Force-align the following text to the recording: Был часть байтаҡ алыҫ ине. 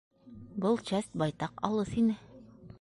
Был 0.63 0.79
часть 0.91 1.15
байтаҡ 1.23 1.63
алыҫ 1.71 1.95
ине. 2.05 2.19